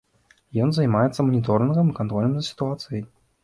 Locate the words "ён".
0.67-0.71